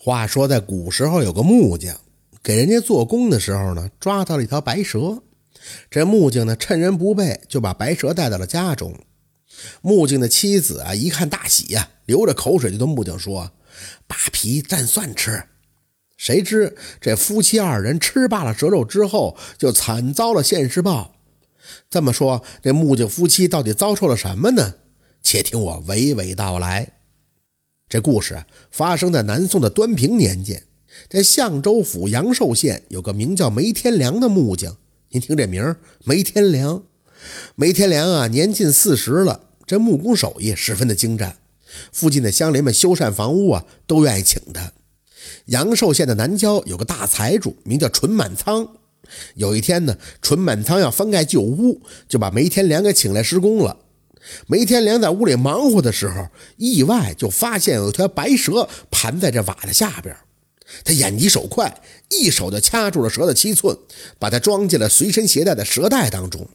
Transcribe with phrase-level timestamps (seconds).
[0.00, 1.98] 话说，在古时候有个木匠，
[2.40, 5.22] 给人家做工的时候呢，抓到了一条白蛇。
[5.90, 8.94] 这木匠呢，趁人不备，就把白蛇带到了家中。
[9.82, 13.50] 木匠的妻子啊，一看大喜呀，流着口水就对木匠说
[14.06, 15.42] ：“扒皮蘸蒜吃。”
[16.16, 21.16] 谁知这夫妻二人吃罢了蛇肉之后，就惨遭了现世报。
[21.90, 24.74] 这么说，这木匠夫妻到底遭受了什么呢？
[25.22, 26.97] 且听我娓娓道来。
[27.88, 30.62] 这故事啊发生在南宋的端平年间，
[31.08, 34.76] 在象州府阳寿县有个名叫梅天良的木匠。
[35.10, 36.82] 您听这名儿，梅天良。
[37.54, 41.38] 梅天良啊，年近四十了，这木工手艺十分的精湛。
[41.90, 44.72] 附近的乡邻们修缮房屋啊，都愿意请他。
[45.46, 48.68] 阳寿县的南郊有个大财主，名叫纯满仓。
[49.34, 53.78] 有一天呢，纯满仓要翻盖旧屋，就把梅天良给请来施工了。
[54.46, 60.16] 梅天良在屋里忙活的时候，意外就发现有条白蛇盘在这瓦的下边。
[60.84, 63.76] 他眼疾手快，一手就掐住了蛇的七寸，
[64.18, 66.46] 把它装进了随身携带的蛇袋当中。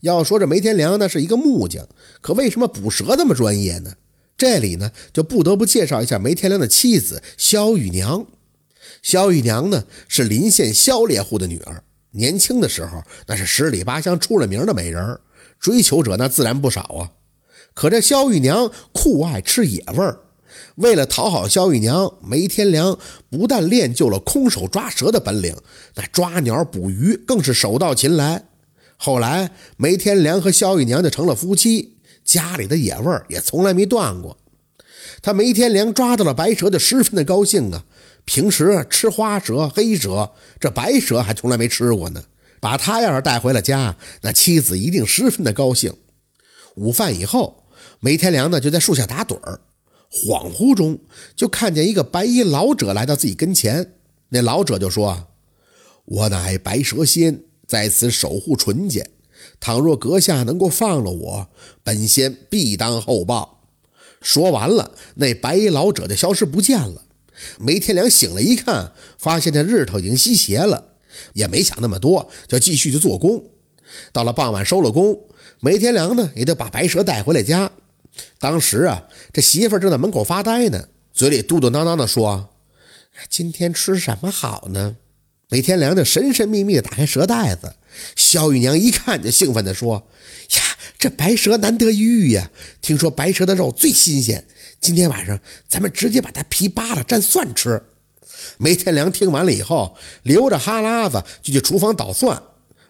[0.00, 1.86] 要说这梅天良呢是一个木匠，
[2.20, 3.94] 可为什么捕蛇这么专业呢？
[4.36, 8.26] 这里呢就不得不介绍一下梅天良的妻子萧玉娘。
[9.02, 15.20] 萧玉娘呢是临县萧猎户的女儿，年轻的时候那是十里八乡出了名的美人儿。
[15.58, 17.10] 追求者那自然不少啊，
[17.74, 20.20] 可这萧玉娘酷爱吃野味儿，
[20.76, 22.98] 为了讨好萧玉娘，梅天良
[23.30, 25.56] 不但练就了空手抓蛇的本领，
[25.96, 28.44] 那抓鸟捕鱼更是手到擒来。
[28.96, 34.36] 后来梅天良和萧玉娘就成了夫妻，家里的野味儿也从来没断过。
[35.22, 37.84] 他梅天良抓到了白蛇，就十分的高兴啊。
[38.24, 42.22] 平时吃花蛇、黑蛇，这白蛇还从来没吃过呢。
[42.60, 45.94] 把他要是带回了家，那妻子一定十分的高兴。
[46.76, 47.64] 午饭以后，
[48.00, 49.60] 梅天良呢就在树下打盹儿，
[50.10, 50.98] 恍惚中
[51.34, 53.94] 就看见一个白衣老者来到自己跟前。
[54.30, 55.28] 那老者就说
[56.04, 59.10] ：“我乃白蛇仙，在此守护纯洁。
[59.60, 61.48] 倘若阁下能够放了我，
[61.82, 63.64] 本仙必当厚报。”
[64.20, 67.02] 说完了，那白衣老者就消失不见了。
[67.58, 70.94] 梅天良醒了一看，发现这日头已经西斜了。
[71.32, 73.44] 也没想那么多，就继续去做工。
[74.12, 75.18] 到了傍晚收了工，
[75.60, 77.70] 梅天良呢也得把白蛇带回了家。
[78.38, 82.50] 当时啊，这媳妇正在门口发呆呢，嘴里嘟嘟囔囔的说
[83.30, 84.96] ：“今天吃什么好呢？”
[85.50, 87.76] 梅天良就神神秘秘的打开蛇袋子。
[88.14, 90.06] 萧玉娘一看就兴奋地说
[90.56, 90.62] ：“呀，
[90.98, 92.50] 这白蛇难得一遇呀！
[92.82, 94.46] 听说白蛇的肉最新鲜，
[94.78, 97.82] 今天晚上咱们直接把它皮扒了蘸蒜吃。”
[98.56, 102.42] 梅天良听完了以后，流着哈喇子就去厨房捣蒜，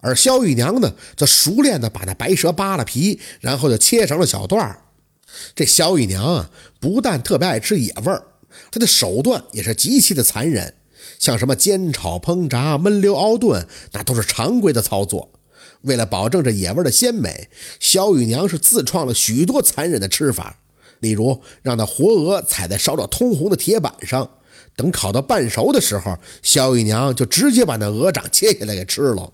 [0.00, 4.80] 而萧玉娘呢，则熟练地把那白蛇扒了皮，然后就切成了小段儿。
[5.54, 6.50] 这萧玉娘啊，
[6.80, 8.24] 不但特别爱吃野味儿，
[8.70, 10.74] 她的手段也是极其的残忍，
[11.18, 15.30] 像什么煎炒烹炸、焖溜熬炖，那都是常规的操作。
[15.82, 17.48] 为了保证这野味的鲜美，
[17.80, 20.60] 萧玉娘是自创了许多残忍的吃法，
[21.00, 24.30] 例如让那活鹅踩在烧着通红的铁板上。
[24.76, 29.32] 等烤到半熟的时候，萧玉娘就直接把那鹅掌切下来给吃了。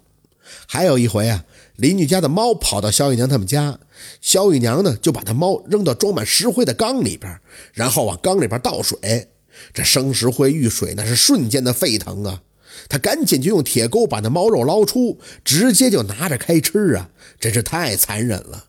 [0.67, 1.45] 还有一回啊，
[1.77, 3.79] 邻居家的猫跑到萧玉娘他们家，
[4.21, 7.41] 萧玉娘呢就把那猫扔到装满石灰的缸里边，
[7.73, 9.29] 然后往缸里边倒水。
[9.73, 12.43] 这生石灰遇水那是瞬间的沸腾啊！
[12.89, 17.11] 她赶紧就用铁钩把那猫肉捞出，直接就拿着开吃啊！
[17.39, 18.67] 真是太残忍了。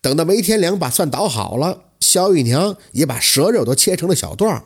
[0.00, 4.64] 等到梅天良把蒜捣好了，萧玉娘也把蛇肉都切成了小段。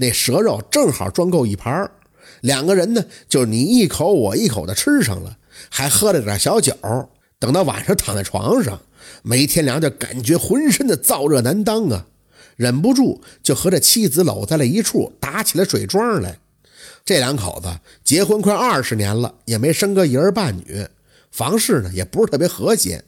[0.00, 1.90] 那蛇肉正好装够一盘儿
[2.40, 5.36] 两个人呢就你一口我一口的吃上了，
[5.68, 6.74] 还喝了点小酒。
[7.38, 8.80] 等到晚上躺在床上，
[9.22, 12.06] 梅天良就感觉浑身的燥热难当啊，
[12.56, 16.38] 忍不住就和这妻子搂在了一处，打起了水桩来。
[17.04, 17.68] 这两口子
[18.02, 20.86] 结婚快二十年了，也没生个一儿半女，
[21.30, 23.04] 房事呢也不是特别和谐。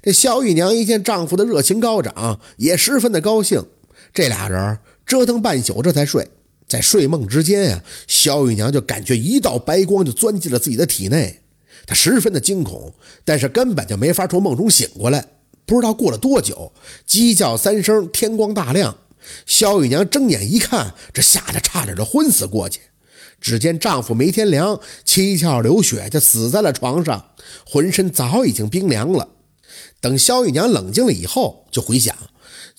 [0.00, 3.66] 这萧玉娘一见丈夫的热情高涨，也十分的高兴。
[4.14, 4.78] 这俩人。
[5.08, 6.28] 折腾半宿，这才睡。
[6.68, 11.40] 在睡梦之间呀，萧玉娘就感觉一道白光就钻进了自己的体内，
[11.86, 12.92] 她十分的惊恐，
[13.24, 15.26] 但是根本就没法从梦中醒过来。
[15.64, 16.72] 不知道过了多久，
[17.06, 18.98] 鸡叫三声，天光大亮，
[19.46, 22.80] 萧玉娘睁眼一看，这吓得差点就昏死过去。
[23.40, 27.30] 只见丈夫梅天良七窍流血，就死在了床上，
[27.64, 29.28] 浑身早已经冰凉了。
[30.02, 32.14] 等萧玉娘冷静了以后，就回想。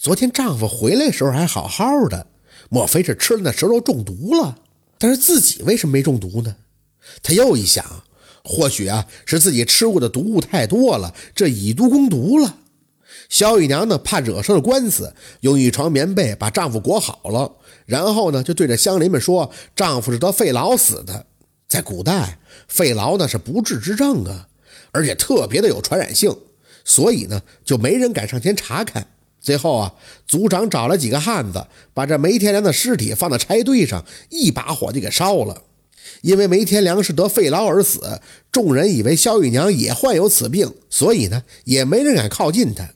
[0.01, 2.27] 昨天丈夫回来的时候还好好的，
[2.69, 4.59] 莫非是吃了那蛇肉中毒了？
[4.97, 6.55] 但是自己为什么没中毒呢？
[7.21, 7.83] 她又一想，
[8.41, 12.59] 或许啊是自己吃过的毒物太多了，这以毒攻毒了。
[13.27, 21.25] 萧玉娘呢怕惹上了官司，用一床棉被把丈夫裹好了，然后呢就对着乡邻们说丈夫是得肺痨死的。
[21.67, 24.47] 在古代，肺痨呢是不治之症啊，
[24.93, 26.33] 而且特别的有传染性，
[26.85, 29.05] 所以呢就没人敢上前查看。
[29.41, 29.93] 最后啊，
[30.27, 35.63] 族长找了几个汉子，把这梅天良的尸体放在柴堆上，一把火就给烧了。
[36.21, 38.19] 因为梅天良是得肺痨而死，
[38.51, 42.89] 众人以为萧玉娘也患有此病，所以呢，也没人敢靠近她。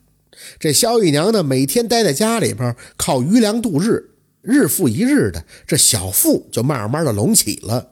[0.59, 4.09] 这萧玉娘呢，每天待在家里边，靠余粮度日，
[4.41, 7.91] 日复一日的，这小腹就慢慢的隆起了。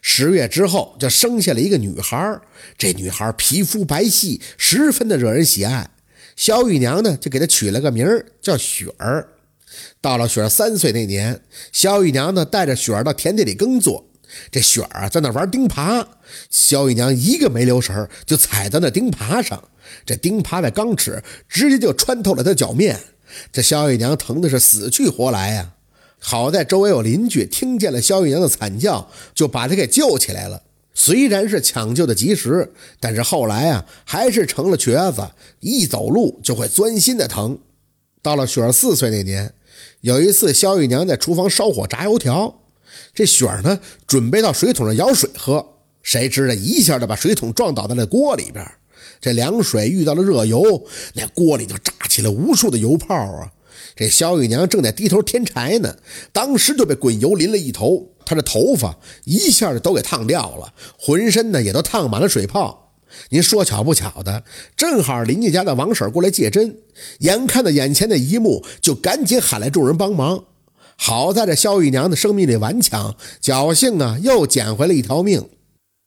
[0.00, 2.40] 十月之后，就生下了一个女孩。
[2.76, 5.90] 这女孩皮肤白皙，十分的惹人喜爱。
[6.36, 9.28] 萧玉娘呢，就给她取了个名儿，叫雪儿。
[10.00, 11.40] 到了雪儿三岁那年，
[11.72, 14.06] 萧玉娘呢，带着雪儿到田地里耕作。
[14.50, 16.06] 这雪儿啊，在那玩钉耙，
[16.50, 19.62] 萧玉娘一个没留神，就踩在那钉耙上。
[20.04, 22.98] 这钉耙的钢齿直接就穿透了她脚面。
[23.52, 25.74] 这萧玉娘疼的是死去活来呀！
[26.18, 30.62] 好在周围有邻居听见了萧玉娘的惨叫，就把她给救起来了。
[30.94, 35.28] 虽然是抢救的及时，但是后来啊，还是成了瘸子，
[35.60, 37.58] 一走路就会钻心的疼。
[38.22, 39.52] 到了雪儿四岁那年，
[40.00, 42.62] 有一次萧玉娘在厨房烧火炸油条，
[43.12, 45.66] 这雪儿呢准备到水桶上舀水喝，
[46.02, 48.64] 谁知道一下就把水桶撞倒在了锅里边，
[49.20, 53.52] 这凉水遇到了热油，那锅里就炸起了无数的油泡啊！
[53.96, 55.96] 这萧玉娘正在低头添柴呢，
[56.32, 58.10] 当时就被滚油淋了一头。
[58.26, 62.94] 她的头发一下就都给烫掉了，浑身呢也都烫满了水泡。
[63.28, 64.44] 您说巧不巧的，
[64.76, 66.78] 正好邻居家的王婶过来借针，
[67.18, 70.44] 眼看着眼前的一幕，就赶紧喊来众人帮忙。
[70.96, 75.48] 好在这萧玉娘的生命力顽强，侥幸啊又捡回了一条命。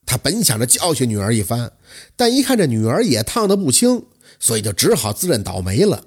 [0.05, 1.71] 她本想着教训女儿一番，
[2.15, 4.05] 但一看这女儿也烫得不轻，
[4.39, 6.03] 所以就只好自认倒霉了。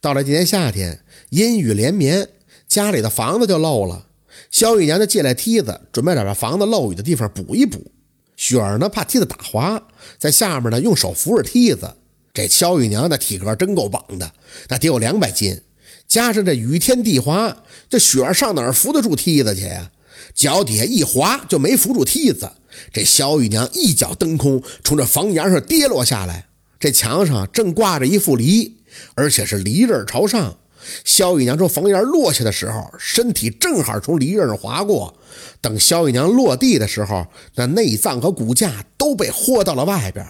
[0.00, 1.00] 到了今年夏天，
[1.30, 2.28] 阴雨连绵，
[2.68, 4.06] 家里的房子就漏了。
[4.50, 7.90] 萧玉娘就借来梯子，准备找把房子漏雨的地方补一补。
[8.36, 9.82] 雪儿呢，怕梯子打滑，
[10.18, 11.94] 在下面呢用手扶着梯子。
[12.34, 14.30] 这萧玉娘的体格真够棒的，
[14.68, 15.60] 那得有两百斤，
[16.06, 17.56] 加上这雨天地滑，
[17.88, 19.90] 这雪儿上哪儿扶得住梯子去呀？
[20.34, 22.50] 脚底下一滑就没扶住梯子，
[22.92, 26.46] 这萧玉娘一脚蹬空，从这房檐上跌落下来。
[26.78, 28.76] 这墙上正挂着一副梨，
[29.14, 30.56] 而且是梨刃朝上。
[31.04, 35.16] 萧玉娘从房檐落下的时候，身体正好从梨刃上划过。
[35.60, 37.26] 等萧玉娘落地的时候，
[37.56, 40.24] 那内脏和骨架都被豁到了外边，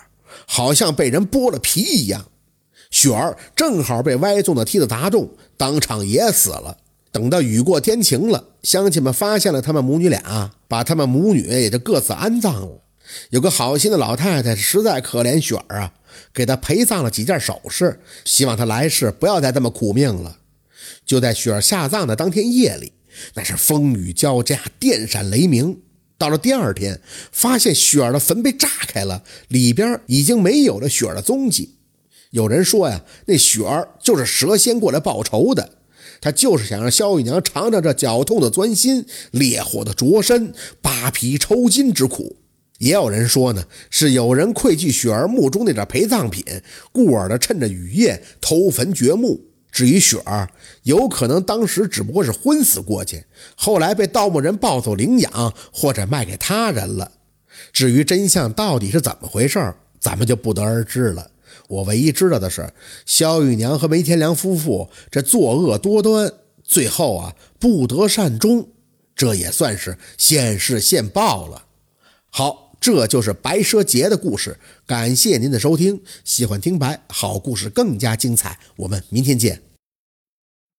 [0.47, 2.27] 好像被人剥了皮一样。
[2.91, 6.79] 雪儿正好被歪纵的梯子砸中，当场也死了。
[7.13, 12.81] 等到雨过天晴了，乡亲们发现了他们母女俩，把他们母女也就各自安葬了。
[13.31, 15.93] 有个好心的老太太实在可怜雪儿啊，
[16.33, 20.39] 给他陪葬了几件首饰，希望他来世不要再这么苦命了。
[21.05, 22.93] 就在雪儿下葬的当天夜里，
[23.35, 25.81] 那是风雨交加，电闪雷鸣。
[26.19, 31.75] 到了第二天，发现雪儿的坟被炸开了，里边已经没有了雪儿的踪迹。
[32.31, 35.79] 有人说呀，那雪儿就是蛇仙过来报仇的，
[36.21, 42.37] 他就是想让萧玉娘尝尝这绞痛的钻心、烈火的灼身、扒皮抽筋之苦。
[42.79, 46.45] 也有人说呢，是有人窥觊雪儿墓中那点陪葬品，
[46.93, 49.41] 故而的趁着雨夜偷坟掘墓。
[49.73, 50.49] 至于雪儿，
[50.85, 53.25] 有可能当时只不过是昏死过去，
[53.55, 57.13] 后来被盗墓人抱走领养，或者卖给他人了。
[57.73, 61.31] 至于真相到底是怎么回事咱们就不得而知了。
[61.69, 62.71] 我唯一知道的是，
[63.05, 68.69] 萧玉娘和梅天良夫妇这作恶多端，最后啊不得善终，
[69.15, 71.65] 这也算是现世现报了。
[72.31, 74.59] 好，这就是白蛇节的故事。
[74.87, 79.66] 感谢您的收听，喜欢听白好故事更加精彩，我们明天见。